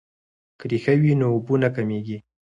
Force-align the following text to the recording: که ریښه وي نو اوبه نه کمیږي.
که 0.59 0.65
ریښه 0.71 0.93
وي 1.01 1.13
نو 1.19 1.25
اوبه 1.33 1.55
نه 1.63 1.69
کمیږي. 1.75 2.17